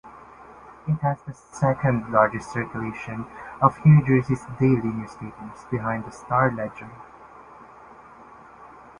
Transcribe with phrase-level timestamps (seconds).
[0.87, 3.27] It has the second largest circulation
[3.61, 6.89] of New Jersey's daily newspapers, behind "The Star-Ledger".